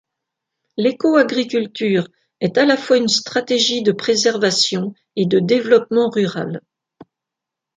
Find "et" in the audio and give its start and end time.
5.15-5.27